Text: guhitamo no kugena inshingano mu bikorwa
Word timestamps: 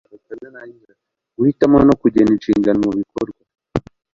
guhitamo 1.35 1.77
no 1.87 1.95
kugena 2.01 2.31
inshingano 2.35 2.79
mu 2.85 2.91
bikorwa 2.99 3.41